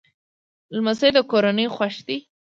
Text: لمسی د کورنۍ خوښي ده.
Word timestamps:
لمسی 0.75 1.09
د 1.15 1.17
کورنۍ 1.31 1.65
خوښي 1.75 2.01
ده. 2.07 2.17